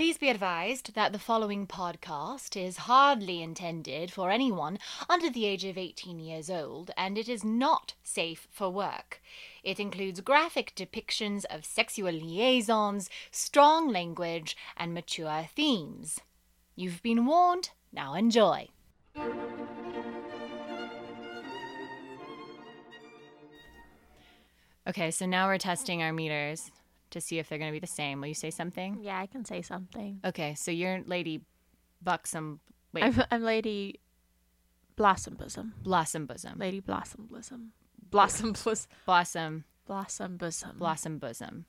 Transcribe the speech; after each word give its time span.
Please 0.00 0.16
be 0.16 0.30
advised 0.30 0.94
that 0.94 1.12
the 1.12 1.18
following 1.18 1.66
podcast 1.66 2.56
is 2.56 2.88
hardly 2.88 3.42
intended 3.42 4.10
for 4.10 4.30
anyone 4.30 4.78
under 5.10 5.28
the 5.28 5.44
age 5.44 5.66
of 5.66 5.76
18 5.76 6.18
years 6.18 6.48
old, 6.48 6.90
and 6.96 7.18
it 7.18 7.28
is 7.28 7.44
not 7.44 7.92
safe 8.02 8.48
for 8.50 8.70
work. 8.70 9.20
It 9.62 9.78
includes 9.78 10.22
graphic 10.22 10.74
depictions 10.74 11.44
of 11.50 11.66
sexual 11.66 12.12
liaisons, 12.12 13.10
strong 13.30 13.92
language, 13.92 14.56
and 14.74 14.94
mature 14.94 15.46
themes. 15.54 16.20
You've 16.74 17.02
been 17.02 17.26
warned, 17.26 17.68
now 17.92 18.14
enjoy. 18.14 18.68
Okay, 24.88 25.10
so 25.10 25.26
now 25.26 25.46
we're 25.46 25.58
testing 25.58 26.02
our 26.02 26.14
meters 26.14 26.70
to 27.10 27.20
see 27.20 27.38
if 27.38 27.48
they're 27.48 27.58
going 27.58 27.70
to 27.70 27.72
be 27.72 27.80
the 27.80 27.86
same. 27.86 28.20
Will 28.20 28.28
you 28.28 28.34
say 28.34 28.50
something? 28.50 28.98
Yeah, 29.02 29.18
I 29.18 29.26
can 29.26 29.44
say 29.44 29.62
something. 29.62 30.20
Okay, 30.24 30.54
so 30.54 30.70
you're 30.70 31.02
Lady 31.06 31.42
Buxom. 32.02 32.60
Wait, 32.92 33.04
I'm, 33.04 33.22
I'm 33.30 33.42
Lady 33.42 34.00
Blossom 34.96 35.34
Bosom. 35.34 35.74
Blossom 35.82 36.26
Bosom. 36.26 36.58
Lady 36.58 36.80
Blossom 36.80 37.28
Bosom. 37.30 37.72
Blossom 38.10 38.52
Bosom. 38.52 38.88
Blossom, 39.06 39.64
Blossom 39.86 40.36
Bosom. 40.36 40.78
Blossom 40.78 41.18
Bosom. 41.18 41.64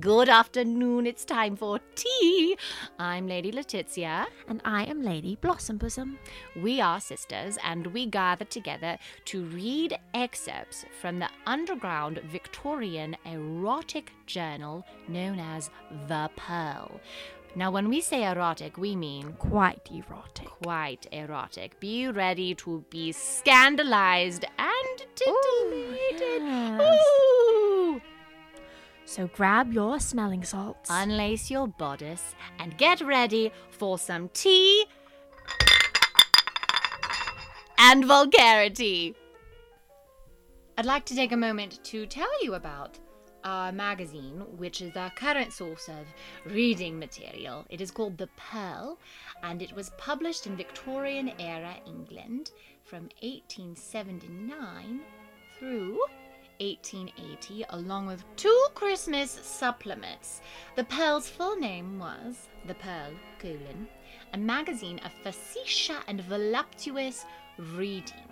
Good 0.00 0.28
afternoon, 0.28 1.08
it's 1.08 1.24
time 1.24 1.56
for 1.56 1.80
tea. 1.96 2.56
I'm 3.00 3.26
Lady 3.26 3.50
Letizia. 3.50 4.26
And 4.46 4.60
I 4.64 4.84
am 4.84 5.02
Lady 5.02 5.36
Blossom 5.40 5.76
Bosom. 5.76 6.18
We 6.54 6.80
are 6.80 7.00
sisters 7.00 7.58
and 7.64 7.88
we 7.88 8.06
gather 8.06 8.44
together 8.44 8.96
to 9.24 9.44
read 9.46 9.98
excerpts 10.14 10.84
from 11.00 11.18
the 11.18 11.28
underground 11.48 12.20
Victorian 12.30 13.16
erotic 13.24 14.12
journal 14.26 14.86
known 15.08 15.40
as 15.40 15.68
The 16.06 16.30
Pearl. 16.36 17.00
Now, 17.56 17.72
when 17.72 17.88
we 17.88 18.00
say 18.00 18.24
erotic, 18.24 18.76
we 18.78 18.94
mean 18.94 19.32
Quite 19.32 19.88
erotic. 19.90 20.46
quite 20.62 21.08
erotic. 21.10 21.80
Be 21.80 22.06
ready 22.08 22.54
to 22.56 22.84
be 22.88 23.10
scandalized 23.10 24.44
and 24.58 25.06
oh, 25.26 26.10
titillated. 26.12 26.42
yes. 26.42 26.94
Ooh. 26.94 27.57
So 29.08 29.26
grab 29.26 29.72
your 29.72 29.98
smelling 30.00 30.44
salts. 30.44 30.90
Unlace 30.90 31.48
your 31.48 31.66
bodice 31.66 32.34
and 32.58 32.76
get 32.76 33.00
ready 33.00 33.50
for 33.70 33.98
some 33.98 34.28
tea 34.34 34.84
and 37.78 38.04
vulgarity. 38.04 39.16
I'd 40.76 40.84
like 40.84 41.06
to 41.06 41.14
take 41.14 41.32
a 41.32 41.38
moment 41.38 41.82
to 41.84 42.04
tell 42.04 42.28
you 42.44 42.52
about 42.52 42.98
our 43.44 43.72
magazine, 43.72 44.44
which 44.58 44.82
is 44.82 44.94
our 44.94 45.10
current 45.12 45.54
source 45.54 45.88
of 45.88 46.06
reading 46.44 46.98
material. 46.98 47.64
It 47.70 47.80
is 47.80 47.90
called 47.90 48.18
The 48.18 48.28
Pearl, 48.36 48.98
and 49.42 49.62
it 49.62 49.72
was 49.72 49.88
published 49.96 50.46
in 50.46 50.54
Victorian 50.54 51.32
era 51.38 51.76
England 51.86 52.50
from 52.84 53.08
1879 53.22 55.00
through 55.58 55.98
1880, 56.60 57.64
along 57.70 58.06
with 58.06 58.24
two 58.36 58.66
Christmas 58.74 59.30
supplements. 59.30 60.40
The 60.76 60.84
Pearl's 60.84 61.28
full 61.28 61.56
name 61.56 61.98
was 61.98 62.48
The 62.66 62.74
Pearl, 62.74 63.12
colon, 63.38 63.88
a 64.32 64.38
magazine 64.38 65.00
of 65.04 65.12
facetious 65.22 66.02
and 66.08 66.20
voluptuous 66.22 67.24
reading. 67.76 68.28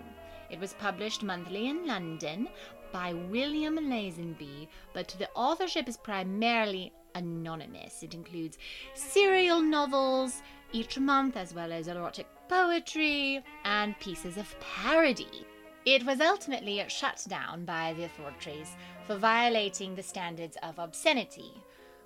It 0.49 0.59
was 0.59 0.73
published 0.75 1.23
monthly 1.23 1.67
in 1.67 1.85
London 1.87 2.47
by 2.91 3.13
William 3.13 3.77
Lazenby, 3.77 4.67
but 4.93 5.15
the 5.19 5.29
authorship 5.35 5.87
is 5.87 5.97
primarily 5.97 6.93
anonymous. 7.15 8.03
It 8.03 8.13
includes 8.13 8.57
serial 8.93 9.61
novels 9.61 10.41
each 10.71 10.99
month, 10.99 11.35
as 11.35 11.53
well 11.53 11.71
as 11.71 11.87
erotic 11.87 12.27
poetry 12.47 13.43
and 13.65 13.99
pieces 13.99 14.37
of 14.37 14.55
parody. 14.59 15.45
It 15.87 16.05
was 16.05 16.19
ultimately 16.19 16.83
shut 16.89 17.23
down 17.29 17.63
by 17.63 17.93
the 17.93 18.03
authorities 18.03 18.75
for 19.05 19.15
violating 19.15 19.95
the 19.95 20.03
standards 20.03 20.57
of 20.61 20.77
obscenity, 20.79 21.53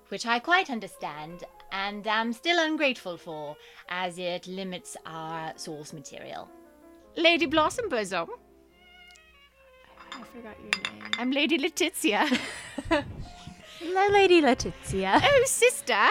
which 0.09 0.27
I 0.27 0.37
quite 0.37 0.69
understand 0.69 1.45
and 1.71 2.05
am 2.05 2.31
still 2.31 2.63
ungrateful 2.63 3.17
for, 3.17 3.57
as 3.89 4.19
it 4.19 4.45
limits 4.45 4.95
our 5.07 5.53
source 5.55 5.93
material. 5.93 6.47
Lady 7.17 7.47
Blossom 7.47 7.89
Bosom, 7.89 8.29
I 10.11 10.23
forgot 10.31 10.57
your 10.59 10.93
name. 10.93 11.03
I'm 11.17 11.31
Lady 11.31 11.57
Letizia. 11.57 12.27
Hello, 13.79 14.07
Lady 14.11 14.43
Letizia. 14.43 15.19
oh, 15.23 15.43
sister, 15.47 16.05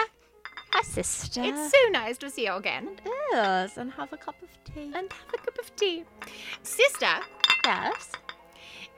Hi, 0.73 0.81
sister. 0.83 1.41
it's 1.41 1.71
so 1.71 1.89
nice 1.91 2.17
to 2.17 2.29
see 2.29 2.47
you 2.47 2.53
again. 2.53 2.97
Yes, 3.31 3.77
and 3.77 3.93
have 3.93 4.11
a 4.11 4.17
cup 4.17 4.35
of 4.43 4.49
tea. 4.65 4.91
And 4.93 5.09
have 5.13 5.33
a 5.33 5.37
cup 5.37 5.57
of 5.57 5.73
tea. 5.77 6.03
Sister, 6.63 7.15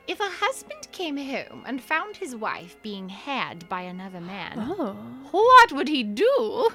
if 0.07 0.19
a 0.19 0.29
husband 0.29 0.87
came 0.91 1.17
home 1.17 1.63
and 1.65 1.81
found 1.81 2.17
his 2.17 2.35
wife 2.35 2.75
being 2.81 3.09
had 3.09 3.67
by 3.69 3.81
another 3.81 4.21
man, 4.21 4.53
Oh. 4.59 4.93
what 5.31 5.71
would 5.71 5.87
he 5.87 6.03
do? 6.03 6.69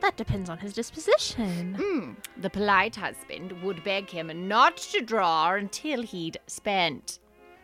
That 0.00 0.16
depends 0.16 0.50
on 0.50 0.58
his 0.58 0.72
disposition. 0.72 1.74
Hmm. 1.78 2.12
The 2.40 2.50
polite 2.50 2.96
husband 2.96 3.52
would 3.62 3.84
beg 3.84 4.10
him 4.10 4.48
not 4.48 4.76
to 4.76 5.00
draw 5.00 5.52
until 5.54 6.02
he'd 6.02 6.38
spent. 6.48 7.20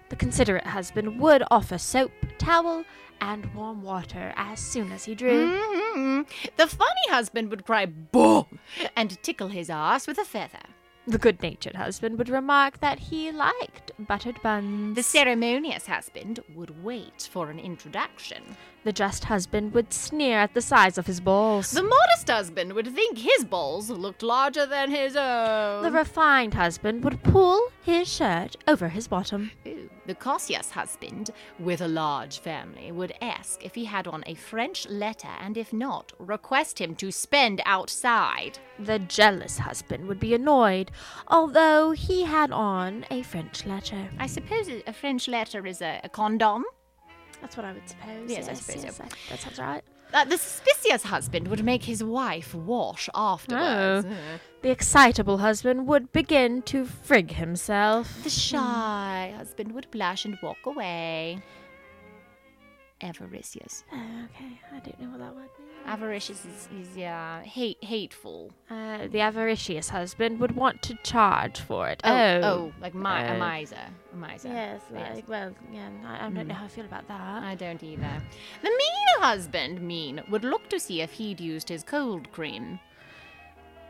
The 0.09 0.17
considerate 0.17 0.67
husband 0.67 1.19
would 1.21 1.43
offer 1.51 1.77
soap, 1.79 2.13
towel, 2.39 2.85
and 3.21 3.53
warm 3.55 3.83
water 3.83 4.33
as 4.37 4.61
soon 4.61 4.93
as 4.93 5.05
he 5.05 5.15
drew. 5.17 5.59
hmm 5.59 6.23
The 6.57 6.69
funny 6.69 7.09
husband 7.11 7.51
would 7.51 7.67
cry 7.67 7.87
"boo" 7.87 8.47
and 8.97 9.21
tickle 9.25 9.49
his 9.49 9.69
ass 9.69 10.07
with 10.07 10.19
a 10.19 10.25
feather. 10.25 10.63
The 11.09 11.17
good 11.17 11.43
natured 11.43 11.77
husband 11.77 12.19
would 12.19 12.29
remark 12.29 12.81
that 12.81 12.99
he 12.99 13.33
liked 13.33 13.93
buttered 13.99 14.43
buns. 14.43 14.95
The 14.95 15.03
ceremonious 15.03 15.87
husband 15.87 16.41
would 16.55 16.85
wait 16.85 17.27
for 17.33 17.49
an 17.49 17.59
introduction. 17.59 18.43
The 18.85 18.93
just 18.93 19.25
husband 19.25 19.73
would 19.73 19.95
sneer 19.95 20.39
at 20.39 20.53
the 20.53 20.61
size 20.61 20.99
of 20.99 21.07
his 21.07 21.21
balls. 21.21 21.71
The 21.71 21.83
modest 21.83 22.29
husband 22.29 22.75
would 22.75 22.89
think 22.89 23.17
his 23.17 23.47
balls 23.47 23.89
looked 23.89 24.23
larger 24.23 24.67
than 24.67 24.91
his 24.91 25.17
own. 25.17 25.83
The 25.83 25.91
refined 25.91 26.53
husband 26.53 27.03
would 27.05 27.23
pull 27.23 27.69
his 27.83 28.07
shirt 28.07 28.57
over 28.67 28.91
his 28.91 29.09
bottom. 29.09 29.53
Ooh. 29.67 29.89
The 30.09 30.15
cautious 30.15 30.71
husband, 30.71 31.33
with 31.59 31.83
a 31.83 31.87
large 31.87 32.39
family, 32.39 32.91
would 32.91 33.13
ask 33.21 33.63
if 33.63 33.75
he 33.75 33.85
had 33.85 34.07
on 34.07 34.25
a 34.27 34.33
French 34.33 34.89
letter, 34.89 35.29
and 35.39 35.59
if 35.59 35.71
not, 35.71 36.15
request 36.19 36.81
him 36.81 36.95
to 36.95 37.13
spend 37.13 37.61
outside. 37.67 38.59
The 38.79 39.01
jealous 39.01 39.59
husband 39.59 40.09
would 40.09 40.19
be 40.19 40.33
annoyed, 40.33 40.93
although 41.27 41.91
he 41.91 42.23
had 42.23 42.51
on 42.53 43.05
a 43.11 43.23
French 43.23 43.67
letter. 43.67 44.09
I 44.19 44.29
suppose 44.29 44.71
a 44.87 44.95
French 44.95 45.29
letter 45.29 45.67
is 45.67 45.83
a, 45.83 46.01
a 46.03 46.09
condom. 46.09 46.65
That's 47.43 47.59
what 47.59 47.67
I 47.67 47.75
would 47.75 47.87
suppose. 47.87 48.31
Yes, 48.31 48.49
I 48.49 48.55
suppose 48.55 48.81
so. 48.81 49.03
that, 49.03 49.15
that 49.29 49.41
sounds 49.41 49.59
right. 49.59 49.85
Uh, 50.13 50.25
the 50.25 50.39
suspicious 50.39 51.03
husband 51.03 51.49
would 51.49 51.65
make 51.65 51.85
his 51.85 52.03
wife 52.03 52.55
wash 52.55 53.09
afterwards. 53.15 54.07
Oh. 54.09 54.41
The 54.63 54.71
excitable 54.71 55.39
husband 55.39 55.87
would 55.87 56.13
begin 56.13 56.63
to 56.63 56.85
frig 56.85 57.33
himself. 57.33 58.23
The 58.25 58.31
shy 58.31 59.35
husband 59.37 59.73
would 59.73 59.91
blush 59.91 60.25
and 60.25 60.39
walk 60.43 60.65
away. 60.65 61.43
Avaricious. 63.01 63.85
Oh, 63.93 63.97
okay, 64.25 64.61
I 64.75 64.81
don't 64.81 65.01
know 65.01 65.09
what 65.11 65.21
that 65.21 65.35
word 65.35 65.49
means. 65.59 65.71
Avaricious 65.87 66.45
is, 66.45 66.69
is 66.91 66.99
uh, 66.99 67.41
hate, 67.45 67.83
hateful. 67.83 68.51
Uh, 68.69 69.07
the 69.07 69.21
avaricious 69.21 69.89
husband 69.89 70.41
would 70.41 70.57
want 70.57 70.83
to 70.83 70.95
charge 71.05 71.61
for 71.61 71.89
it. 71.89 72.01
Oh, 72.05 72.13
Oh, 72.13 72.41
oh 72.43 72.73
like 72.81 72.95
mi- 72.95 73.09
a 73.09 73.35
Uh, 73.35 73.39
miser. 73.39 73.77
A 74.13 74.17
miser. 74.17 74.49
Yes, 74.49 74.81
Yes. 74.93 75.15
like, 75.17 75.29
well, 75.29 75.55
yeah, 75.73 75.89
I, 76.05 76.27
I 76.27 76.31
don't 76.31 76.49
know 76.49 76.55
how 76.55 76.65
I 76.65 76.69
feel 76.69 76.85
about 76.85 77.07
that. 77.09 77.43
I 77.45 77.55
don't 77.55 77.83
either. 77.83 78.23
The 78.63 78.69
mean 78.69 79.21
husband, 79.21 79.81
mean, 79.81 80.21
would 80.29 80.45
look 80.45 80.69
to 80.71 80.81
see 80.81 81.01
if 81.01 81.13
he'd 81.13 81.41
used 81.41 81.69
his 81.69 81.85
cold 81.85 82.31
cream. 82.33 82.81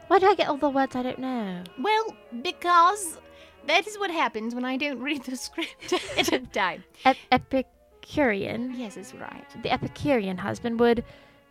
Why 0.08 0.18
do 0.18 0.26
I 0.26 0.34
get 0.34 0.48
all 0.48 0.56
the 0.58 0.68
words 0.70 0.94
I 0.96 1.02
don't 1.02 1.18
know? 1.18 1.64
Well, 1.82 2.14
because 2.42 3.18
that 3.66 3.86
is 3.86 3.98
what 3.98 4.10
happens 4.10 4.54
when 4.54 4.64
I 4.66 4.76
don't 4.76 5.00
read 5.00 5.24
the 5.24 5.36
script 5.36 5.92
at 6.16 6.30
a 6.32 6.38
time. 6.40 6.84
Ep- 7.04 7.16
Epicurean. 8.08 8.74
Yes, 8.76 8.96
it's 8.96 9.14
right. 9.14 9.44
The 9.62 9.70
Epicurean 9.70 10.38
husband 10.38 10.80
would. 10.80 11.04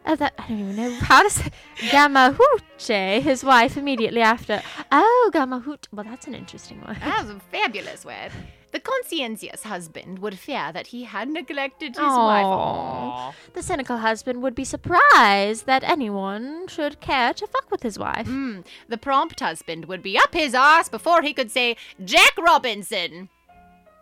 Oh, 0.08 0.16
that 0.16 0.34
I 0.40 0.48
don't 0.48 0.60
even 0.60 0.76
know 0.76 0.92
how 1.02 1.22
to 1.24 1.30
say. 1.30 1.52
Gamahuche, 1.78 3.22
his 3.22 3.44
wife, 3.44 3.78
immediately 3.78 4.22
after. 4.22 4.62
Oh, 4.92 5.32
Gamahut. 5.34 5.86
Well, 5.92 6.06
that's 6.06 6.26
an 6.28 6.34
interesting 6.34 6.82
one. 6.82 6.98
That's 7.00 7.30
a 7.30 7.40
fabulous 7.52 8.06
word. 8.06 8.32
The 8.72 8.80
conscientious 8.80 9.64
husband 9.64 10.20
would 10.20 10.38
fear 10.40 10.72
that 10.74 10.88
he 10.88 11.04
had 11.04 11.30
neglected 11.30 11.96
his 11.96 12.00
Aw. 12.04 12.26
wife. 12.26 12.46
Aw. 12.46 13.34
The 13.54 13.62
cynical 13.64 13.98
husband 13.98 14.42
would 14.42 14.56
be 14.56 14.66
surprised 14.66 15.66
that 15.68 15.84
anyone 15.84 16.68
should 16.68 17.00
care 17.02 17.34
to 17.34 17.48
fuck 17.48 17.70
with 17.72 17.84
his 17.84 17.98
wife. 18.00 18.28
Mm, 18.28 18.66
the 18.90 18.98
prompt 18.98 19.40
husband 19.40 19.86
would 19.86 20.02
be 20.02 20.18
up 20.18 20.34
his 20.34 20.54
arse 20.56 20.90
before 20.90 21.22
he 21.22 21.34
could 21.34 21.52
say 21.52 21.76
Jack 22.04 22.38
Robinson. 22.38 23.30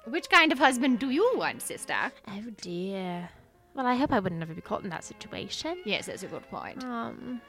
Which 0.07 0.29
kind 0.29 0.51
of 0.51 0.59
husband 0.59 0.99
do 0.99 1.09
you 1.09 1.31
want, 1.35 1.61
sister? 1.61 2.11
Oh 2.27 2.43
dear. 2.61 3.29
Well, 3.73 3.85
I 3.85 3.95
hope 3.95 4.11
I 4.13 4.19
would 4.19 4.31
never 4.31 4.53
be 4.53 4.61
caught 4.61 4.83
in 4.83 4.89
that 4.89 5.03
situation. 5.03 5.81
Yes, 5.83 6.05
that's 6.05 6.23
a 6.23 6.27
good 6.27 6.47
point. 6.49 6.83
Um, 6.83 7.41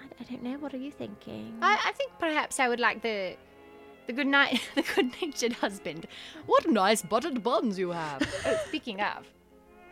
I, 0.00 0.06
I 0.20 0.24
don't 0.24 0.42
know. 0.42 0.58
What 0.58 0.74
are 0.74 0.78
you 0.78 0.90
thinking? 0.90 1.56
I, 1.62 1.78
I 1.86 1.92
think 1.92 2.12
perhaps 2.18 2.58
I 2.58 2.68
would 2.68 2.80
like 2.80 3.02
the 3.02 3.36
the 4.06 4.12
good 4.12 4.26
night 4.26 4.60
the 4.74 4.82
good 4.82 5.12
natured 5.20 5.52
husband. 5.54 6.06
What 6.46 6.68
nice 6.68 7.02
buttered 7.02 7.42
buns 7.42 7.78
you 7.78 7.90
have. 7.90 8.22
oh, 8.46 8.58
speaking 8.66 9.00
of. 9.00 9.26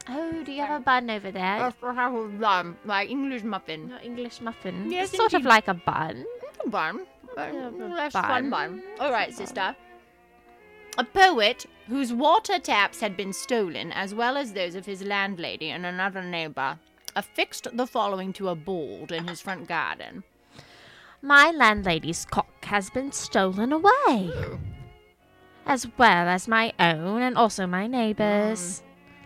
oh, 0.08 0.42
do 0.42 0.50
you 0.50 0.62
have 0.62 0.80
a 0.80 0.84
bun 0.84 1.10
over 1.10 1.30
there? 1.30 1.72
um, 1.82 2.76
my 2.84 3.04
English 3.04 3.44
muffin. 3.44 3.90
Not 3.90 4.04
English 4.04 4.40
muffin. 4.40 4.90
Yes, 4.90 5.10
It's 5.10 5.18
sort 5.18 5.34
of 5.34 5.44
like 5.44 5.68
a 5.68 5.74
bun. 5.74 6.24
Bun. 6.66 7.06
Yeah, 7.36 7.70
but 7.78 7.94
That's 7.94 8.14
bun. 8.14 8.30
one 8.30 8.50
bun. 8.50 8.82
All 8.98 9.12
right, 9.12 9.28
Bun. 9.28 9.36
sister. 9.36 9.76
A 10.98 11.04
poet 11.04 11.64
whose 11.86 12.12
water 12.12 12.58
taps 12.58 13.00
had 13.00 13.16
been 13.16 13.32
stolen, 13.32 13.92
as 13.92 14.12
well 14.12 14.36
as 14.36 14.52
those 14.52 14.74
of 14.74 14.84
his 14.84 15.00
landlady 15.00 15.70
and 15.70 15.86
another 15.86 16.22
neighbor, 16.22 16.80
affixed 17.14 17.68
the 17.72 17.86
following 17.86 18.32
to 18.32 18.48
a 18.48 18.56
board 18.56 19.12
in 19.12 19.28
his 19.28 19.40
front 19.40 19.68
garden. 19.68 20.24
My 21.22 21.52
landlady's 21.52 22.24
cock 22.24 22.64
has 22.64 22.90
been 22.90 23.12
stolen 23.12 23.72
away, 23.72 24.32
as 25.66 25.86
well 25.96 26.26
as 26.26 26.48
my 26.48 26.72
own 26.80 27.22
and 27.22 27.36
also 27.36 27.64
my 27.68 27.86
neighbor's. 27.86 28.82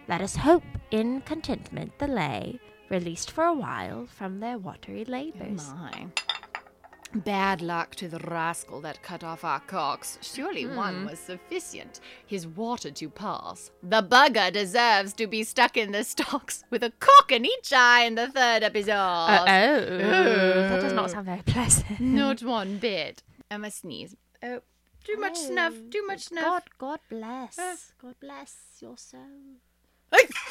Let 0.08 0.20
us 0.20 0.36
hope 0.36 0.64
in 0.90 1.22
contentment 1.22 1.98
the 1.98 2.06
lay, 2.06 2.60
released 2.90 3.30
for 3.30 3.44
a 3.44 3.54
while 3.54 4.06
from 4.06 4.40
their 4.40 4.58
watery 4.58 5.06
labors. 5.06 5.72
My. 5.74 6.08
Bad 7.14 7.60
luck 7.60 7.94
to 7.96 8.08
the 8.08 8.18
rascal 8.20 8.80
that 8.80 9.02
cut 9.02 9.22
off 9.22 9.44
our 9.44 9.60
cocks. 9.60 10.18
Surely 10.22 10.64
one 10.66 11.04
was 11.04 11.18
sufficient. 11.18 12.00
His 12.26 12.46
water 12.46 12.90
to 12.90 13.08
pass. 13.10 13.70
The 13.82 14.02
bugger 14.02 14.50
deserves 14.52 15.12
to 15.14 15.26
be 15.26 15.44
stuck 15.44 15.76
in 15.76 15.92
the 15.92 16.04
stocks 16.04 16.64
with 16.70 16.82
a 16.82 16.90
cock 17.00 17.30
in 17.30 17.44
each 17.44 17.72
eye 17.72 18.04
in 18.04 18.14
the 18.14 18.28
third 18.28 18.62
episode. 18.62 18.92
Uh, 18.92 19.44
oh, 19.46 20.68
that 20.68 20.80
does 20.80 20.92
not 20.94 21.10
sound 21.10 21.26
very 21.26 21.42
pleasant. 21.42 22.00
Not 22.00 22.42
one 22.42 22.78
bit. 22.78 23.22
I 23.50 23.58
must 23.58 23.80
sneeze. 23.80 24.16
Oh, 24.42 24.60
too 25.04 25.16
much 25.18 25.36
snuff. 25.36 25.74
Oh, 25.76 25.90
Too 25.90 26.06
much 26.06 26.20
snuff. 26.24 26.44
God, 26.44 26.62
God 26.78 27.00
bless. 27.10 27.58
Uh. 27.58 27.76
God 28.00 28.14
bless 28.20 28.56
your 28.80 28.96
soul. 28.96 29.58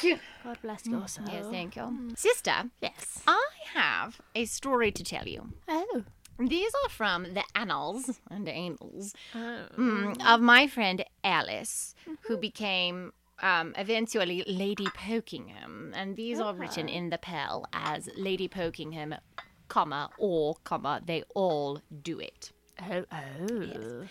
yes, 0.02 0.20
God 0.44 0.58
bless 0.62 0.86
your 0.86 1.08
soul. 1.08 1.24
Yes, 1.30 1.46
thank 1.50 1.74
you. 1.76 2.10
Sister, 2.16 2.70
Yes. 2.80 3.22
I 3.26 3.46
have 3.74 4.20
a 4.34 4.44
story 4.44 4.92
to 4.92 5.02
tell 5.02 5.26
you. 5.26 5.52
Oh. 5.68 6.04
These 6.38 6.72
are 6.84 6.88
from 6.90 7.34
the 7.34 7.44
annals 7.54 8.20
and 8.30 8.48
annals 8.48 9.14
Oh. 9.34 9.66
mm, 9.78 10.16
of 10.26 10.40
my 10.40 10.66
friend 10.66 11.04
Alice, 11.22 11.94
who 12.22 12.36
became 12.36 13.12
um, 13.42 13.74
eventually 13.76 14.44
Lady 14.46 14.86
Pokingham, 14.86 15.92
and 15.94 16.16
these 16.16 16.40
are 16.40 16.54
written 16.54 16.88
in 16.88 17.10
the 17.10 17.18
Pearl 17.18 17.66
as 17.72 18.08
Lady 18.16 18.48
Pokingham, 18.48 19.16
comma 19.68 20.10
or 20.18 20.54
comma 20.64 21.00
they 21.04 21.22
all 21.34 21.80
do 22.02 22.18
it. 22.18 22.52
Oh, 22.80 23.04
oh. 23.12 23.56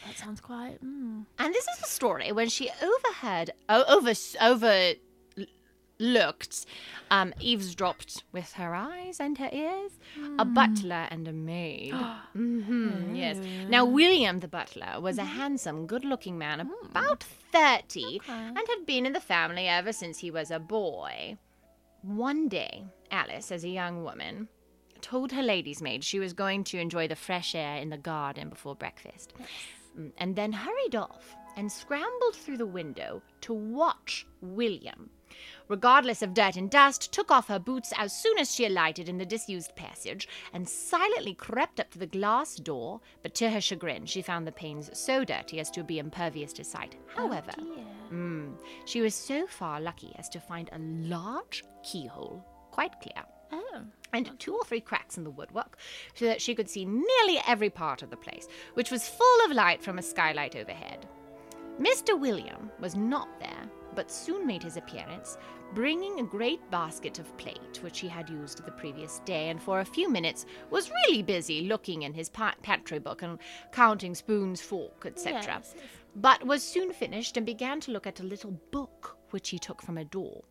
That 0.05 0.15
sounds 0.17 0.39
quite. 0.39 0.77
Mm. 0.83 1.25
And 1.39 1.53
this 1.53 1.65
is 1.77 1.83
a 1.83 1.87
story 1.87 2.31
when 2.31 2.47
she 2.49 2.69
overheard, 2.81 3.51
o- 3.67 3.83
over, 3.97 4.13
over 4.39 4.93
looked, 6.01 6.65
um, 7.09 7.33
eavesdropped 7.39 8.23
with 8.31 8.53
her 8.53 8.73
eyes 8.75 9.19
and 9.19 9.37
her 9.37 9.49
ears, 9.53 9.91
a 10.39 10.43
butler 10.45 11.07
and 11.09 11.27
a 11.27 11.33
maid. 11.33 11.93
hmm 12.33 13.15
yes. 13.15 13.39
Now, 13.69 13.85
William 13.85 14.39
the 14.39 14.47
butler 14.47 14.99
was 14.99 15.17
a 15.17 15.23
handsome, 15.23 15.85
good 15.87 16.03
looking 16.03 16.37
man, 16.37 16.69
about 16.89 17.23
30, 17.51 18.19
and 18.27 18.57
had 18.57 18.85
been 18.85 19.05
in 19.05 19.13
the 19.13 19.19
family 19.19 19.67
ever 19.67 19.93
since 19.93 20.17
he 20.17 20.31
was 20.31 20.51
a 20.51 20.59
boy. 20.59 21.37
One 22.01 22.49
day, 22.49 22.83
Alice, 23.11 23.51
as 23.51 23.63
a 23.63 23.69
young 23.69 24.03
woman, 24.03 24.47
told 25.01 25.31
her 25.31 25.43
lady's 25.43 25.81
maid 25.81 26.03
she 26.03 26.19
was 26.19 26.33
going 26.33 26.63
to 26.65 26.79
enjoy 26.79 27.07
the 27.07 27.15
fresh 27.15 27.53
air 27.55 27.77
in 27.77 27.89
the 27.89 27.97
garden 27.97 28.49
before 28.49 28.75
breakfast, 28.75 29.33
Mm, 29.97 30.11
and 30.17 30.35
then 30.37 30.53
hurried 30.53 30.95
off 30.95 31.35
and 31.57 31.69
scrambled 31.69 32.33
through 32.35 32.55
the 32.55 32.65
window 32.65 33.21
to 33.41 33.53
watch 33.53 34.25
William. 34.41 35.09
Regardless 35.67 36.21
of 36.21 36.33
dirt 36.33 36.55
and 36.57 36.69
dust, 36.69 37.11
took 37.13 37.31
off 37.31 37.47
her 37.47 37.59
boots 37.59 37.93
as 37.97 38.11
soon 38.13 38.37
as 38.37 38.53
she 38.53 38.65
alighted 38.65 39.07
in 39.07 39.17
the 39.17 39.25
disused 39.25 39.75
passage, 39.75 40.27
and 40.53 40.67
silently 40.67 41.33
crept 41.33 41.79
up 41.79 41.89
to 41.91 41.99
the 41.99 42.05
glass 42.07 42.55
door. 42.55 42.99
But 43.23 43.33
to 43.35 43.49
her 43.49 43.61
chagrin, 43.61 44.05
she 44.05 44.21
found 44.21 44.45
the 44.45 44.51
panes 44.51 44.89
so 44.97 45.23
dirty 45.23 45.59
as 45.59 45.71
to 45.71 45.83
be 45.83 45.99
impervious 45.99 46.53
to 46.53 46.63
sight. 46.63 46.95
However, 47.15 47.53
mm, 48.11 48.53
she 48.85 49.01
was 49.01 49.15
so 49.15 49.47
far 49.47 49.79
lucky 49.79 50.13
as 50.17 50.27
to 50.29 50.39
find 50.39 50.69
a 50.71 50.79
large 50.79 51.63
keyhole, 51.83 52.45
quite 52.71 52.99
clear 53.01 53.23
Oh. 53.53 53.81
and 54.13 54.39
two 54.39 54.53
or 54.55 54.63
three 54.63 54.79
cracks 54.79 55.17
in 55.17 55.25
the 55.25 55.29
woodwork 55.29 55.77
so 56.15 56.23
that 56.25 56.41
she 56.41 56.55
could 56.55 56.69
see 56.69 56.85
nearly 56.85 57.39
every 57.45 57.69
part 57.69 58.01
of 58.01 58.09
the 58.09 58.15
place, 58.17 58.47
which 58.75 58.91
was 58.91 59.09
full 59.09 59.45
of 59.45 59.51
light 59.51 59.83
from 59.83 59.99
a 59.99 60.01
skylight 60.01 60.55
overhead. 60.55 61.05
Mr. 61.79 62.17
William 62.17 62.69
was 62.79 62.95
not 62.95 63.27
there, 63.39 63.69
but 63.95 64.11
soon 64.11 64.45
made 64.45 64.63
his 64.63 64.77
appearance, 64.77 65.37
bringing 65.73 66.19
a 66.19 66.23
great 66.23 66.59
basket 66.69 67.19
of 67.19 67.35
plate 67.37 67.79
which 67.81 67.99
he 67.99 68.07
had 68.07 68.29
used 68.29 68.63
the 68.63 68.71
previous 68.71 69.19
day, 69.19 69.49
and 69.49 69.61
for 69.61 69.79
a 69.79 69.85
few 69.85 70.09
minutes 70.09 70.45
was 70.69 70.91
really 70.91 71.21
busy 71.21 71.67
looking 71.67 72.03
in 72.03 72.13
his 72.13 72.29
pantry 72.29 72.99
book 72.99 73.21
and 73.21 73.39
counting 73.71 74.15
spoons, 74.15 74.61
fork, 74.61 75.05
etc. 75.05 75.41
Yes, 75.41 75.73
yes. 75.75 75.85
But 76.15 76.45
was 76.45 76.61
soon 76.61 76.91
finished 76.91 77.37
and 77.37 77.45
began 77.45 77.79
to 77.81 77.91
look 77.91 78.05
at 78.05 78.19
a 78.19 78.23
little 78.23 78.51
book 78.71 79.17
which 79.29 79.49
he 79.49 79.59
took 79.59 79.81
from 79.81 79.97
a 79.97 80.05
door. 80.05 80.43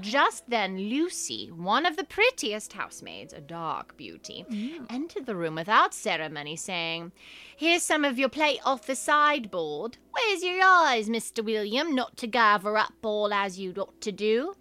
Just 0.00 0.48
then, 0.48 0.78
Lucy, 0.78 1.48
one 1.48 1.86
of 1.86 1.96
the 1.96 2.04
prettiest 2.04 2.74
housemaids, 2.74 3.32
a 3.32 3.40
dark 3.40 3.96
beauty, 3.96 4.44
mm. 4.50 4.86
entered 4.90 5.26
the 5.26 5.34
room 5.34 5.54
without 5.54 5.94
ceremony, 5.94 6.56
saying, 6.56 7.12
Here's 7.56 7.82
some 7.82 8.04
of 8.04 8.18
your 8.18 8.28
plate 8.28 8.60
off 8.64 8.86
the 8.86 8.94
sideboard. 8.94 9.96
Where's 10.12 10.42
your 10.42 10.62
eyes, 10.62 11.08
Mr. 11.08 11.44
William, 11.44 11.94
not 11.94 12.16
to 12.18 12.26
gather 12.26 12.76
up 12.76 12.94
all 13.02 13.32
as 13.32 13.58
you'd 13.58 13.78
ought 13.78 14.00
to 14.02 14.12
do? 14.12 14.54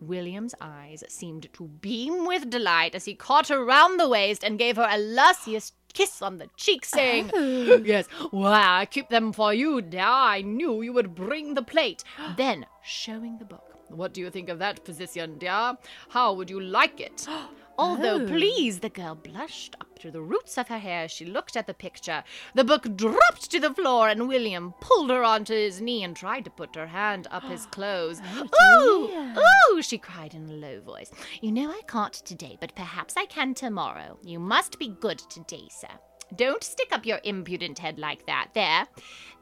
William's 0.00 0.54
eyes 0.60 1.02
seemed 1.08 1.48
to 1.54 1.64
beam 1.66 2.26
with 2.26 2.50
delight 2.50 2.94
as 2.94 3.06
he 3.06 3.14
caught 3.14 3.48
her 3.48 3.64
round 3.64 3.98
the 3.98 4.08
waist 4.08 4.44
and 4.44 4.58
gave 4.58 4.76
her 4.76 4.88
a 4.90 4.98
luscious 4.98 5.72
kiss 5.94 6.20
on 6.20 6.38
the 6.38 6.50
cheek, 6.56 6.84
saying, 6.84 7.30
Yes, 7.84 8.06
why, 8.30 8.80
I 8.80 8.86
keep 8.86 9.08
them 9.08 9.32
for 9.32 9.54
you, 9.54 9.80
dear. 9.80 10.02
I 10.02 10.42
knew 10.42 10.82
you 10.82 10.92
would 10.92 11.14
bring 11.14 11.54
the 11.54 11.62
plate. 11.62 12.04
Then, 12.36 12.66
showing 12.82 13.38
the 13.38 13.44
book, 13.44 13.73
What 13.94 14.12
do 14.12 14.20
you 14.20 14.30
think 14.30 14.48
of 14.48 14.58
that 14.58 14.84
position, 14.84 15.38
dear? 15.38 15.76
How 16.10 16.32
would 16.32 16.50
you 16.50 16.60
like 16.60 17.00
it? 17.00 17.26
Although 17.76 18.22
Oh. 18.22 18.26
pleased, 18.26 18.82
the 18.82 18.88
girl 18.88 19.16
blushed 19.16 19.74
up 19.80 19.98
to 19.98 20.10
the 20.10 20.22
roots 20.22 20.56
of 20.58 20.68
her 20.68 20.78
hair 20.78 21.04
as 21.04 21.10
she 21.10 21.24
looked 21.24 21.56
at 21.56 21.66
the 21.66 21.74
picture. 21.74 22.22
The 22.54 22.62
book 22.62 22.96
dropped 22.96 23.50
to 23.50 23.58
the 23.58 23.74
floor, 23.74 24.08
and 24.08 24.28
William 24.28 24.74
pulled 24.80 25.10
her 25.10 25.24
onto 25.24 25.54
his 25.54 25.80
knee 25.80 26.04
and 26.04 26.14
tried 26.16 26.44
to 26.44 26.50
put 26.50 26.76
her 26.76 26.86
hand 26.86 27.26
up 27.30 27.42
his 27.44 27.66
oh, 27.66 27.70
clothes. 27.70 28.20
Oh, 28.24 29.34
Ooh, 29.68 29.76
ooh, 29.78 29.82
she 29.82 29.98
cried 29.98 30.34
in 30.34 30.48
a 30.48 30.52
low 30.52 30.80
voice. 30.80 31.10
You 31.40 31.50
know 31.50 31.70
I 31.70 31.80
can't 31.88 32.12
today, 32.12 32.56
but 32.60 32.76
perhaps 32.76 33.16
I 33.16 33.26
can 33.26 33.54
tomorrow. 33.54 34.18
You 34.22 34.38
must 34.38 34.78
be 34.78 34.88
good 34.88 35.18
today, 35.18 35.66
sir. 35.68 35.88
Don't 36.36 36.64
stick 36.64 36.88
up 36.92 37.06
your 37.06 37.20
impudent 37.24 37.78
head 37.78 37.98
like 37.98 38.26
that. 38.26 38.48
There, 38.54 38.86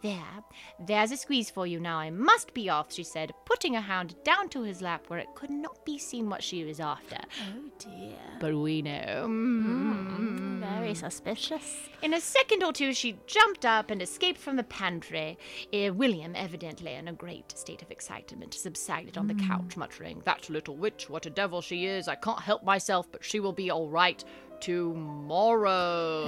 there, 0.03 0.43
there's 0.81 1.13
a 1.13 1.17
squeeze 1.17 1.49
for 1.49 1.67
you 1.67 1.79
now. 1.79 1.99
I 1.99 2.11
must 2.11 2.55
be 2.55 2.69
off, 2.69 2.93
she 2.93 3.05
said, 3.05 3.33
putting 3.45 3.75
her 3.75 3.81
hand 3.81 4.17
down 4.25 4.49
to 4.51 4.63
his 4.63 4.83
lap 4.83 5.05
where 5.09 5.21
it 5.21 5.35
could 5.35 5.51
not 5.51 5.85
be 5.85 5.97
seen 5.97 6.29
what 6.29 6.43
she 6.43 6.65
was 6.65 6.81
after. 6.81 7.19
Oh 7.41 7.71
dear. 7.79 8.19
But 8.41 8.57
we 8.57 8.83
know. 8.83 9.27
Mm, 9.29 10.59
very 10.61 10.95
suspicious. 10.95 11.77
In 12.03 12.15
a 12.15 12.21
second 12.21 12.65
or 12.65 12.73
two, 12.73 12.93
she 12.93 13.17
jumped 13.27 13.65
up 13.65 13.91
and 13.91 14.03
escaped 14.03 14.41
from 14.41 14.57
the 14.57 14.65
pantry. 14.65 15.39
Uh, 15.73 15.93
William, 15.95 16.35
evidently 16.35 16.95
in 16.95 17.07
a 17.07 17.13
great 17.13 17.57
state 17.57 17.83
of 17.83 17.91
excitement, 17.93 18.55
subsided 18.55 19.17
on 19.17 19.29
the 19.29 19.35
couch, 19.35 19.77
muttering, 19.77 20.21
That 20.25 20.51
little 20.51 20.77
witch, 20.77 21.09
what 21.09 21.27
a 21.27 21.31
devil 21.31 21.61
she 21.61 21.87
is. 21.87 22.09
I 22.09 22.17
can't 22.17 22.41
help 22.41 22.65
myself, 22.65 23.07
but 23.13 23.25
she 23.25 23.39
will 23.39 23.53
be 23.53 23.71
all 23.71 23.89
right 23.89 24.25
tomorrow. 24.63 26.25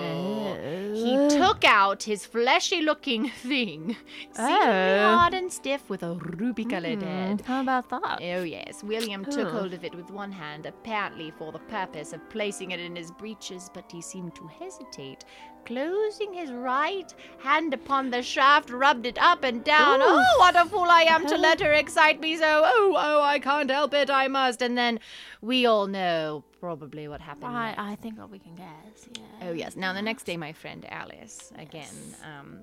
He 0.93 1.17
oh. 1.17 1.29
took 1.31 1.65
out 1.65 2.03
his 2.03 2.27
fleshy 2.27 2.83
looking 2.83 3.29
thing, 3.43 3.97
seemingly 4.33 4.99
Oh. 4.99 5.17
hard 5.17 5.35
and 5.35 5.53
stiff 5.53 5.89
with 5.89 6.03
a 6.03 6.15
ruby 6.15 6.65
colored 6.65 7.01
hmm, 7.01 7.09
head. 7.09 7.43
How 7.43 7.63
about 7.63 7.89
that? 7.91 8.19
Oh, 8.21 8.43
yes. 8.43 8.83
William 8.83 9.25
took 9.25 9.49
hold 9.51 9.73
of 9.73 9.85
it 9.85 9.95
with 9.95 10.11
one 10.11 10.33
hand, 10.33 10.67
apparently 10.67 11.31
for 11.39 11.53
the 11.53 11.61
purpose 11.61 12.13
of 12.13 12.29
placing 12.29 12.73
it 12.73 12.81
in 12.81 12.97
his 12.97 13.13
breeches, 13.13 13.71
but 13.73 13.91
he 13.91 14.03
seemed 14.03 14.35
to 14.35 14.47
hesitate. 14.59 15.25
Closing 15.67 16.33
his 16.35 16.51
right 16.53 17.13
hand 17.39 17.73
upon 17.75 18.11
the 18.11 18.23
shaft, 18.23 18.71
rubbed 18.71 19.07
it 19.07 19.19
up 19.19 19.45
and 19.45 19.65
down. 19.65 20.01
Ooh. 20.01 20.05
Oh, 20.07 20.35
what 20.39 20.57
a 20.57 20.65
fool 20.67 20.85
I 20.89 21.03
am 21.03 21.27
to 21.27 21.37
let 21.37 21.61
her 21.61 21.73
excite 21.73 22.21
me 22.21 22.37
so. 22.37 22.63
Oh, 22.65 22.95
oh, 22.97 23.23
I 23.23 23.39
can't 23.39 23.71
help 23.71 23.95
it. 23.95 24.11
I 24.11 24.29
must. 24.29 24.61
And 24.63 24.77
then 24.77 25.01
we 25.41 25.67
all 25.67 25.87
know 25.87 26.45
probably 26.61 27.09
what 27.09 27.21
happened. 27.21 27.57
I, 27.57 27.75
I 27.77 27.95
think 27.97 28.17
that 28.17 28.31
we 28.31 28.39
can 28.39 28.55
guess. 28.55 29.09
Yeah. 29.17 29.49
Oh 29.49 29.53
yes. 29.53 29.77
Now 29.77 29.93
the 29.93 30.03
next 30.03 30.25
day, 30.25 30.37
my 30.37 30.53
friend 30.53 30.85
Alice 30.89 31.53
again 31.59 31.95
um, 32.25 32.61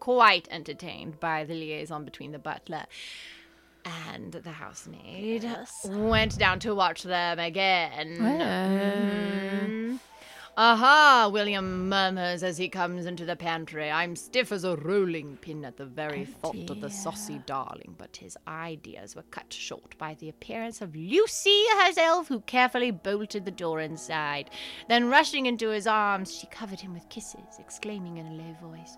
quite 0.00 0.48
entertained 0.50 1.20
by 1.20 1.44
the 1.44 1.54
liaison 1.54 2.04
between 2.04 2.32
the 2.32 2.38
butler 2.38 2.84
and 3.84 4.32
the 4.32 4.50
housemaid. 4.52 5.42
Yes. 5.44 5.86
Went 5.88 6.36
down 6.38 6.58
to 6.60 6.74
watch 6.74 7.02
them 7.02 7.38
again. 7.38 8.18
Oh. 8.20 8.24
Mhm. 8.24 9.98
Aha, 10.56 11.30
William 11.32 11.88
murmurs 11.88 12.42
as 12.42 12.58
he 12.58 12.68
comes 12.68 13.06
into 13.06 13.24
the 13.24 13.36
pantry. 13.36 13.88
I'm 13.90 14.16
stiff 14.16 14.50
as 14.50 14.64
a 14.64 14.76
rolling 14.76 15.38
pin 15.40 15.64
at 15.64 15.76
the 15.76 15.86
very 15.86 16.24
thought 16.24 16.68
of 16.68 16.80
the 16.80 16.90
saucy 16.90 17.40
darling, 17.46 17.94
but 17.96 18.16
his 18.16 18.36
ideas 18.48 19.14
were 19.14 19.22
cut 19.30 19.52
short 19.52 19.96
by 19.96 20.14
the 20.14 20.28
appearance 20.28 20.82
of 20.82 20.94
Lucy 20.94 21.64
herself, 21.78 22.28
who 22.28 22.40
carefully 22.40 22.90
bolted 22.90 23.44
the 23.44 23.52
door 23.52 23.80
inside. 23.80 24.50
Then, 24.88 25.08
rushing 25.08 25.46
into 25.46 25.68
his 25.68 25.86
arms, 25.86 26.36
she 26.36 26.48
covered 26.48 26.80
him 26.80 26.92
with 26.92 27.08
kisses, 27.08 27.58
exclaiming 27.58 28.18
in 28.18 28.26
a 28.26 28.34
low 28.34 28.56
voice, 28.60 28.96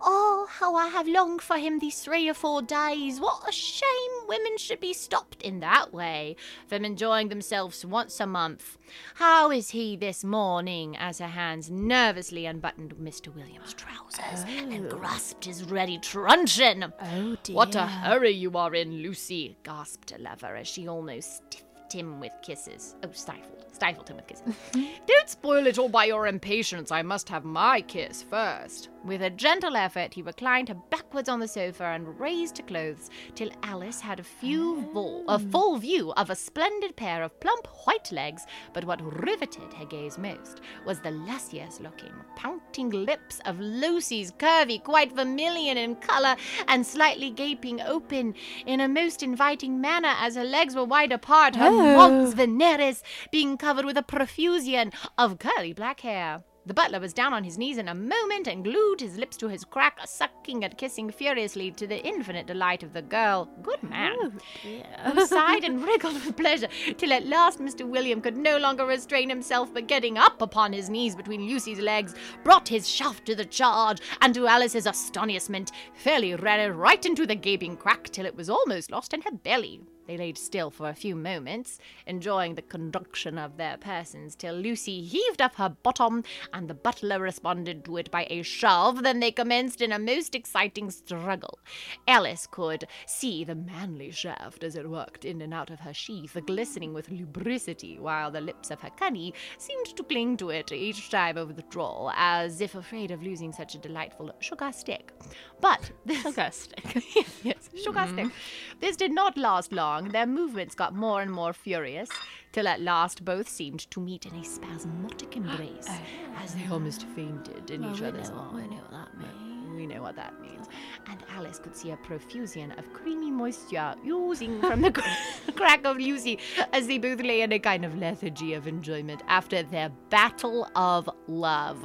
Oh, 0.00 0.48
how 0.50 0.74
I 0.74 0.88
have 0.88 1.06
longed 1.06 1.42
for 1.42 1.58
him 1.58 1.78
these 1.78 2.00
three 2.00 2.28
or 2.28 2.34
four 2.34 2.62
days! 2.62 3.20
What 3.20 3.48
a 3.48 3.52
shame 3.52 4.12
women 4.26 4.56
should 4.56 4.80
be 4.80 4.94
stopped 4.94 5.42
in 5.42 5.60
that 5.60 5.92
way 5.92 6.34
from 6.66 6.84
enjoying 6.84 7.28
themselves 7.28 7.84
once 7.84 8.18
a 8.20 8.26
month. 8.26 8.78
How 9.16 9.50
is 9.50 9.70
he 9.70 9.96
this 9.96 10.24
morning? 10.24 10.93
As 10.98 11.18
her 11.18 11.28
hands 11.28 11.70
nervously 11.70 12.46
unbuttoned 12.46 12.94
Mr. 12.96 13.34
William's 13.34 13.74
trousers 13.74 14.44
and 14.48 14.86
oh. 14.86 14.96
grasped 14.96 15.44
his 15.44 15.64
ready 15.64 15.98
truncheon. 15.98 16.92
Oh 17.00 17.36
dear. 17.42 17.56
What 17.56 17.74
a 17.74 17.86
hurry 17.86 18.30
you 18.30 18.56
are 18.56 18.74
in, 18.74 19.02
Lucy, 19.02 19.56
gasped 19.62 20.10
her 20.10 20.18
lover 20.18 20.56
as 20.56 20.68
she 20.68 20.88
almost 20.88 21.36
stiffed 21.36 21.92
him 21.92 22.20
with 22.20 22.32
kisses. 22.42 22.96
Oh, 23.04 23.10
stifled. 23.12 23.64
Stifled 23.72 24.08
him 24.08 24.16
with 24.16 24.26
kisses. 24.26 24.54
Don't 25.06 25.28
spoil 25.28 25.66
it 25.66 25.78
all 25.78 25.88
by 25.88 26.06
your 26.06 26.26
impatience. 26.26 26.90
I 26.90 27.02
must 27.02 27.28
have 27.28 27.44
my 27.44 27.80
kiss 27.80 28.22
first. 28.22 28.88
With 29.04 29.20
a 29.20 29.28
gentle 29.28 29.76
effort, 29.76 30.14
he 30.14 30.22
reclined 30.22 30.70
her 30.70 30.80
backwards 30.88 31.28
on 31.28 31.38
the 31.38 31.46
sofa 31.46 31.84
and 31.84 32.18
raised 32.18 32.56
her 32.56 32.64
clothes 32.64 33.10
till 33.34 33.50
Alice 33.62 34.00
had 34.00 34.18
a 34.18 34.24
few 34.24 34.80
full, 34.94 35.24
a 35.28 35.34
oh. 35.34 35.38
full 35.38 35.76
view 35.76 36.12
of 36.12 36.30
a 36.30 36.34
splendid 36.34 36.96
pair 36.96 37.22
of 37.22 37.38
plump 37.38 37.66
white 37.84 38.10
legs. 38.10 38.46
But 38.72 38.86
what 38.86 39.02
riveted 39.02 39.74
her 39.74 39.84
gaze 39.84 40.16
most 40.16 40.62
was 40.86 41.00
the 41.00 41.10
luscious-looking, 41.10 42.14
pouting 42.34 42.88
lips 42.88 43.40
of 43.44 43.60
Lucy's, 43.60 44.32
curvy, 44.32 44.82
quite 44.82 45.12
vermilion 45.12 45.76
in 45.76 45.96
colour, 45.96 46.36
and 46.68 46.86
slightly 46.86 47.28
gaping 47.28 47.82
open 47.82 48.34
in 48.64 48.80
a 48.80 48.88
most 48.88 49.22
inviting 49.22 49.82
manner 49.82 50.14
as 50.18 50.34
her 50.34 50.44
legs 50.44 50.74
were 50.74 50.84
wide 50.84 51.12
apart, 51.12 51.56
her 51.56 51.68
Oh. 51.68 51.96
mons 51.96 52.34
veneris 52.34 53.02
being 53.30 53.58
covered 53.58 53.84
with 53.84 53.98
a 53.98 54.02
profusion 54.02 54.92
of 55.18 55.38
curly 55.38 55.74
black 55.74 56.00
hair. 56.00 56.42
The 56.66 56.72
butler 56.72 56.98
was 56.98 57.12
down 57.12 57.34
on 57.34 57.44
his 57.44 57.58
knees 57.58 57.76
in 57.76 57.88
a 57.88 57.94
moment 57.94 58.46
and 58.46 58.64
glued 58.64 59.00
his 59.00 59.18
lips 59.18 59.36
to 59.36 59.48
his 59.48 59.66
crack, 59.66 59.98
sucking 60.06 60.64
and 60.64 60.78
kissing 60.78 61.10
furiously 61.10 61.70
to 61.72 61.86
the 61.86 62.02
infinite 62.02 62.46
delight 62.46 62.82
of 62.82 62.94
the 62.94 63.02
girl. 63.02 63.50
Good 63.62 63.82
man. 63.82 64.16
Oh 64.18 65.12
who 65.12 65.26
sighed 65.26 65.64
and 65.64 65.84
wriggled 65.84 66.14
with 66.14 66.36
pleasure, 66.38 66.68
till 66.96 67.12
at 67.12 67.26
last 67.26 67.58
Mr. 67.58 67.86
William 67.86 68.22
could 68.22 68.38
no 68.38 68.56
longer 68.56 68.86
restrain 68.86 69.28
himself, 69.28 69.74
but 69.74 69.88
getting 69.88 70.16
up 70.16 70.40
upon 70.40 70.72
his 70.72 70.88
knees 70.88 71.14
between 71.14 71.46
Lucy's 71.46 71.80
legs, 71.80 72.14
brought 72.42 72.68
his 72.68 72.88
shaft 72.88 73.26
to 73.26 73.34
the 73.34 73.44
charge, 73.44 74.00
and 74.22 74.32
to 74.32 74.46
Alice's 74.46 74.86
astonishment, 74.86 75.70
fairly 75.92 76.34
ran 76.34 76.60
it 76.60 76.74
right 76.74 77.04
into 77.04 77.26
the 77.26 77.34
gaping 77.34 77.76
crack 77.76 78.04
till 78.04 78.24
it 78.24 78.36
was 78.36 78.48
almost 78.48 78.90
lost 78.90 79.12
in 79.12 79.20
her 79.20 79.32
belly. 79.32 79.82
They 80.06 80.16
laid 80.16 80.36
still 80.36 80.70
for 80.70 80.88
a 80.88 80.94
few 80.94 81.14
moments, 81.14 81.78
enjoying 82.06 82.54
the 82.54 82.62
conduction 82.62 83.38
of 83.38 83.56
their 83.56 83.76
persons, 83.76 84.34
till 84.34 84.54
Lucy 84.54 85.02
heaved 85.02 85.40
up 85.40 85.54
her 85.56 85.70
bottom, 85.82 86.24
and 86.52 86.68
the 86.68 86.74
butler 86.74 87.20
responded 87.20 87.84
to 87.84 87.96
it 87.96 88.10
by 88.10 88.26
a 88.28 88.42
shove. 88.42 89.02
Then 89.02 89.20
they 89.20 89.30
commenced 89.30 89.80
in 89.80 89.92
a 89.92 89.98
most 89.98 90.34
exciting 90.34 90.90
struggle. 90.90 91.58
Alice 92.06 92.46
could 92.50 92.84
see 93.06 93.44
the 93.44 93.54
manly 93.54 94.10
shaft 94.10 94.64
as 94.64 94.76
it 94.76 94.90
worked 94.90 95.24
in 95.24 95.40
and 95.40 95.54
out 95.54 95.70
of 95.70 95.80
her 95.80 95.94
sheath, 95.94 96.36
glistening 96.46 96.92
with 96.92 97.10
lubricity, 97.10 97.98
while 97.98 98.30
the 98.30 98.40
lips 98.40 98.70
of 98.70 98.80
her 98.80 98.90
cunny 98.90 99.32
seemed 99.58 99.86
to 99.96 100.02
cling 100.02 100.36
to 100.36 100.50
it 100.50 100.72
each 100.72 101.10
time 101.10 101.36
of 101.36 101.56
withdrawal, 101.56 102.10
as 102.16 102.60
if 102.60 102.74
afraid 102.74 103.10
of 103.10 103.22
losing 103.22 103.52
such 103.52 103.74
a 103.74 103.78
delightful 103.78 104.30
sugar 104.40 104.72
stick. 104.72 105.12
But 105.60 105.90
this 106.04 106.22
Sugar 106.22 106.48
stick. 106.50 107.04
yes, 107.42 107.70
sugar 107.76 108.00
mm-hmm. 108.00 108.18
stick. 108.18 108.32
This 108.80 108.96
did 108.96 109.12
not 109.12 109.36
last 109.36 109.72
long. 109.72 109.93
Their 110.02 110.26
movements 110.26 110.74
got 110.74 110.94
more 110.94 111.22
and 111.22 111.30
more 111.30 111.52
furious, 111.52 112.08
till 112.52 112.68
at 112.68 112.80
last 112.80 113.24
both 113.24 113.48
seemed 113.48 113.90
to 113.90 114.00
meet 114.00 114.26
in 114.26 114.34
a 114.34 114.44
spasmodic 114.44 115.36
embrace, 115.36 115.86
oh. 115.88 116.42
as 116.42 116.54
they 116.54 116.66
almost 116.70 117.06
fainted 117.08 117.70
in 117.70 117.84
each 117.84 118.00
we 118.00 118.06
other's 118.06 118.30
arms. 118.30 118.54
we 118.54 118.68
know 118.68 118.82
what 118.82 118.90
that 118.90 119.18
means. 119.18 119.76
We 119.76 119.86
know 119.86 120.02
what 120.02 120.16
that 120.16 120.40
means. 120.40 120.68
And 121.08 121.22
Alice 121.30 121.58
could 121.58 121.76
see 121.76 121.90
a 121.90 121.96
profusion 121.96 122.70
of 122.72 122.92
creamy 122.92 123.30
moisture 123.30 123.94
oozing 124.06 124.60
from 124.60 124.82
the 124.82 124.92
cr- 124.92 125.02
crack 125.56 125.84
of 125.84 125.96
Lucy 125.96 126.38
as 126.72 126.86
they 126.86 126.98
both 126.98 127.20
lay 127.20 127.40
in 127.40 127.52
a 127.52 127.58
kind 127.58 127.84
of 127.84 127.96
lethargy 127.96 128.54
of 128.54 128.68
enjoyment 128.68 129.22
after 129.26 129.62
their 129.64 129.90
battle 130.10 130.68
of 130.76 131.10
love. 131.26 131.84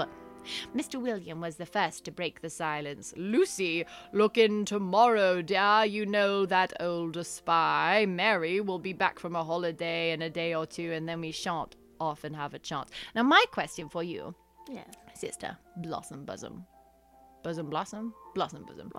Mr. 0.75 1.01
William 1.01 1.41
was 1.41 1.55
the 1.57 1.65
first 1.65 2.05
to 2.05 2.11
break 2.11 2.41
the 2.41 2.49
silence. 2.49 3.13
Lucy, 3.17 3.85
look 4.13 4.37
in 4.37 4.65
tomorrow, 4.65 5.41
dear. 5.41 5.85
You 5.85 6.05
know 6.05 6.45
that 6.45 6.73
old 6.79 7.25
spy. 7.25 8.05
Mary 8.07 8.61
will 8.61 8.79
be 8.79 8.93
back 8.93 9.19
from 9.19 9.35
a 9.35 9.43
holiday 9.43 10.11
in 10.11 10.21
a 10.21 10.29
day 10.29 10.53
or 10.53 10.65
two, 10.65 10.91
and 10.91 11.07
then 11.07 11.21
we 11.21 11.31
shan't 11.31 11.75
often 11.99 12.33
have 12.33 12.53
a 12.53 12.59
chance. 12.59 12.89
Now, 13.15 13.23
my 13.23 13.43
question 13.51 13.89
for 13.89 14.03
you 14.03 14.33
Yeah. 14.69 14.83
sister, 15.13 15.57
Blossom 15.77 16.25
Bosom. 16.25 16.65
Bosom 17.43 17.69
Blossom? 17.69 18.13
Blossom 18.35 18.63
Bosom. 18.65 18.91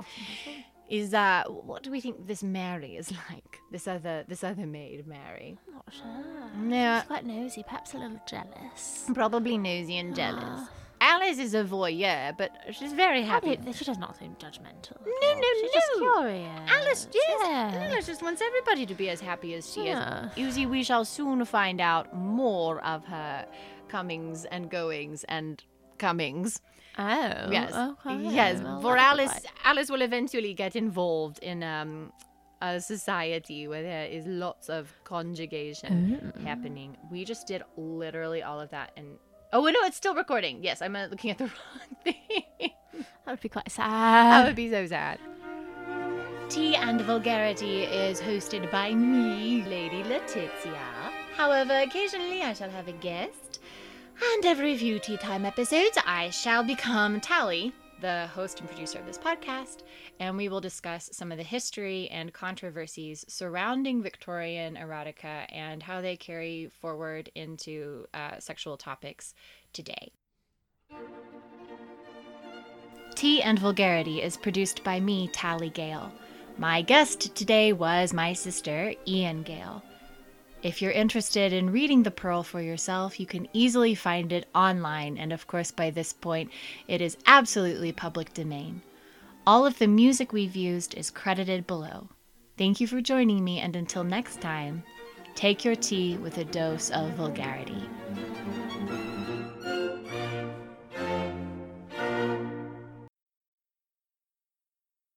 Is 0.89 1.15
uh 1.15 1.45
what 1.47 1.85
do 1.85 1.91
we 1.93 2.01
think 2.01 2.27
this 2.27 2.43
Mary 2.43 2.97
is 2.97 3.13
like? 3.31 3.59
This 3.71 3.87
other 3.87 4.25
this 4.27 4.43
other 4.43 4.67
maid, 4.67 5.07
Mary. 5.07 5.57
Not 5.73 5.85
sure. 5.93 6.25
Yeah. 6.69 7.01
She's 7.01 7.07
quite 7.07 7.25
nosy, 7.27 7.63
perhaps 7.63 7.95
a 7.95 7.99
little 7.99 8.21
jealous. 8.27 9.09
Probably 9.15 9.57
nosy 9.57 9.99
and 9.99 10.17
jealous. 10.17 10.69
Alice 11.01 11.39
is 11.39 11.55
a 11.55 11.65
voyeur, 11.65 12.37
but 12.37 12.51
she's 12.73 12.93
very 12.93 13.23
happy. 13.23 13.59
she 13.73 13.85
does 13.85 13.99
not 13.99 14.17
seem 14.19 14.35
judgmental. 14.37 14.97
No, 15.05 15.35
no, 15.35 15.49
She's 15.61 15.73
just 15.73 15.87
no. 15.99 16.21
curious. 16.21 16.71
Alice, 16.71 17.09
yes, 17.15 17.41
Yeah. 17.43 17.87
Alice 17.91 18.07
just 18.07 18.23
wants 18.23 18.43
everybody 18.43 18.85
to 18.87 18.95
be 18.95 19.09
as 19.09 19.21
happy 19.21 19.55
as 19.55 19.73
she 19.73 19.87
Yeah. 19.87 20.27
is. 20.31 20.37
You 20.39 20.51
see, 20.51 20.67
we 20.67 20.83
shall 20.83 21.05
soon 21.07 21.45
find 21.47 21.81
out 21.81 22.15
more 22.15 22.81
of 22.85 23.05
her 23.07 23.47
comings 23.89 24.45
and 24.45 24.71
goings 24.71 25.25
and 25.25 25.63
comings. 25.99 26.61
Oh. 26.99 27.05
Yes. 27.51 27.73
Okay. 27.75 28.17
Yes. 28.35 28.61
Well, 28.63 28.81
For 28.83 28.97
Alice, 28.99 29.41
Alice 29.65 29.91
will 29.91 30.03
eventually 30.03 30.53
get 30.55 30.77
involved 30.77 31.39
in 31.39 31.63
um, 31.63 32.13
a 32.61 32.79
society 32.81 33.67
where 33.69 33.83
there 33.83 34.05
is 34.07 34.27
lots 34.27 34.69
of 34.69 34.93
conjugation 35.05 36.33
happening. 36.45 36.97
We 37.11 37.25
just 37.25 37.47
did 37.47 37.63
literally 37.79 38.43
all 38.43 38.61
of 38.61 38.69
that, 38.71 38.91
and 38.99 39.17
oh 39.53 39.63
no, 39.65 39.81
it's 39.85 39.97
still 39.97 40.15
recording. 40.15 40.63
Yes, 40.63 40.83
I'm 40.83 40.97
uh, 40.97 41.07
looking 41.07 41.31
at 41.31 41.39
the 41.39 41.45
wrong 41.55 41.97
thing. 42.05 42.71
That 43.25 43.33
would 43.33 43.41
be 43.41 43.49
quite 43.49 43.71
sad. 43.71 43.91
that 43.91 44.47
would 44.47 44.57
be 44.57 44.71
so 44.71 44.87
sad. 44.87 45.19
Tea 46.49 46.75
and 46.75 47.01
Vulgarity 47.03 47.83
is 47.85 48.21
hosted 48.21 48.71
by 48.73 48.93
me, 48.93 49.63
Lady 49.65 50.03
Letizia. 50.03 51.13
However, 51.37 51.79
occasionally 51.81 52.43
I 52.43 52.53
shall 52.55 52.71
have 52.71 52.89
a 52.89 52.93
guest, 52.93 53.61
and 54.35 54.45
every 54.45 54.77
few 54.77 54.99
tea 54.99 55.17
time 55.17 55.47
episodes 55.47 55.97
I 56.05 56.31
shall 56.31 56.65
become 56.65 57.21
Tally, 57.21 57.73
the 58.01 58.29
host 58.29 58.61
and 58.61 58.69
producer 58.69 58.99
of 58.99 59.07
this 59.07 59.19
podcast, 59.19 59.83
and 60.19 60.37
we 60.37 60.49
will 60.49 60.61
discuss 60.61 61.11
some 61.13 61.31
of 61.31 61.39
the 61.39 61.45
history 61.45 62.09
and 62.11 62.33
controversies 62.33 63.25
surrounding 63.29 64.03
Victorian 64.03 64.77
erotica 64.77 65.47
and 65.51 65.83
how 65.83 66.01
they 66.01 66.17
carry 66.17 66.71
forward 66.81 67.31
into 67.35 68.07
uh, 68.15 68.39
sexual 68.39 68.77
topics 68.77 69.35
today. 69.73 70.13
Tea 73.15 73.43
and 73.43 73.59
Vulgarity 73.59 74.23
is 74.23 74.37
produced 74.37 74.83
by 74.83 74.99
me, 74.99 75.29
Tally 75.29 75.71
Gale. 75.71 76.13
My 76.57 76.83
guest 76.83 77.35
today 77.35 77.73
was 77.73 78.13
my 78.13 78.33
sister, 78.33 78.95
Ian 79.07 79.43
Gale. 79.43 79.83
If 80.63 80.83
you're 80.83 80.93
interested 80.93 81.55
in 81.55 81.71
reading 81.71 82.03
The 82.03 82.11
Pearl 82.11 82.43
for 82.43 82.61
yourself, 82.61 83.19
you 83.19 83.25
can 83.25 83.49
easily 83.55 83.95
find 83.95 84.31
it 84.31 84.47
online, 84.55 85.17
and 85.17 85.33
of 85.33 85.47
course, 85.47 85.71
by 85.71 85.89
this 85.89 86.13
point, 86.13 86.51
it 86.87 87.01
is 87.01 87.17
absolutely 87.27 87.93
public 87.93 88.35
domain. 88.35 88.83
All 89.47 89.65
of 89.65 89.79
the 89.79 89.87
music 89.87 90.35
we've 90.35 90.55
used 90.55 90.95
is 90.95 91.11
credited 91.11 91.67
below. 91.67 92.09
Thank 92.59 92.79
you 92.79 92.87
for 92.87 93.01
joining 93.01 93.43
me, 93.43 93.59
and 93.61 93.75
until 93.75 94.05
next 94.05 94.43
time, 94.43 94.83
take 95.35 95.65
your 95.65 95.77
tea 95.77 96.19
with 96.19 96.37
a 96.37 96.45
dose 96.45 96.91
of 96.91 97.13
vulgarity. 97.13 97.83